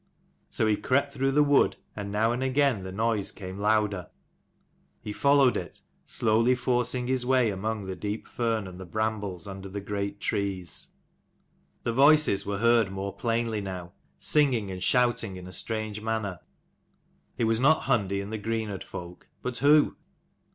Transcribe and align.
So 0.49 0.65
he 0.65 0.77
crept 0.77 1.13
through 1.13 1.33
the 1.33 1.43
wood, 1.43 1.77
and 1.95 2.11
now 2.11 2.31
and 2.31 2.41
again 2.41 2.81
the 2.81 2.91
noise 2.91 3.31
came 3.31 3.59
louder. 3.59 4.09
He 4.99 5.13
followed 5.13 5.55
it, 5.55 5.83
slowly 6.07 6.55
forcing 6.55 7.05
his 7.05 7.23
way 7.23 7.51
among 7.51 7.85
the 7.85 7.95
deep 7.95 8.27
fern 8.27 8.65
and 8.65 8.69
M 8.69 8.75
89 8.77 8.77
the 8.79 8.85
brambles 8.87 9.47
under 9.47 9.69
the 9.69 9.79
great 9.79 10.19
trees. 10.19 10.89
The 11.83 11.93
voices 11.93 12.47
were 12.47 12.57
heard 12.57 12.91
more 12.91 13.13
plainly 13.15 13.61
now, 13.61 13.91
singing 14.17 14.71
and 14.71 14.81
shouting 14.81 15.35
in 15.37 15.45
a 15.45 15.53
strange 15.53 16.01
manner. 16.01 16.39
It 17.37 17.43
was 17.43 17.59
not 17.59 17.83
Hundi 17.83 18.23
and 18.23 18.33
the 18.33 18.39
Greenodd 18.39 18.83
folk: 18.83 19.27
but 19.43 19.57
who? 19.57 19.97